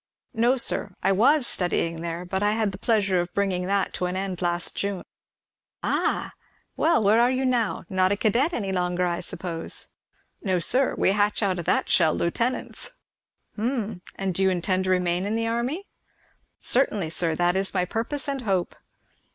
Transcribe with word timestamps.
"No 0.33 0.57
sir; 0.57 0.95
I 1.03 1.11
was 1.11 1.45
studying 1.45 2.01
there, 2.01 2.25
but 2.25 2.41
I 2.41 2.53
had 2.53 2.71
the 2.71 2.79
pleasure 2.79 3.19
of 3.21 3.31
bringing 3.35 3.67
that 3.67 3.93
to 3.93 4.07
an 4.07 4.15
end 4.15 4.41
last 4.41 4.75
June." 4.75 5.03
"Ah! 5.83 6.31
Well, 6.75 7.03
what 7.03 7.19
are 7.19 7.29
you 7.29 7.45
now? 7.45 7.85
Not 7.87 8.11
a 8.11 8.17
cadet 8.17 8.51
any 8.51 8.71
longer, 8.71 9.05
I 9.05 9.19
suppose." 9.19 9.89
"No 10.41 10.57
sir 10.57 10.95
we 10.97 11.11
hatch 11.11 11.43
out 11.43 11.59
of 11.59 11.65
that 11.65 11.87
shell 11.87 12.15
lieutenants." 12.15 12.93
"Hum. 13.55 14.01
And 14.15 14.33
do 14.33 14.41
you 14.41 14.49
intend 14.49 14.85
to 14.85 14.89
remain 14.89 15.23
in 15.27 15.35
the 15.35 15.45
army?" 15.45 15.85
"Certainly 16.59 17.11
sir, 17.11 17.35
that 17.35 17.55
is 17.55 17.75
my 17.75 17.85
purpose 17.85 18.27
and 18.27 18.41
hope." 18.41 18.75